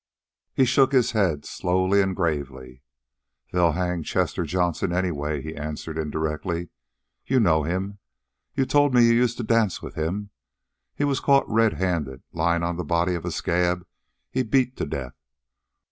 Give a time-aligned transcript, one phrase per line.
[0.55, 2.81] He shook his head slowly and gravely.
[3.53, 6.69] "They'll hang Chester Johnson, anyway," he answered indirectly.
[7.27, 7.99] "You know him.
[8.55, 10.31] You told me you used to dance with him.
[10.95, 13.85] He was caught red handed, lyin' on the body of a scab
[14.31, 15.13] he beat to death.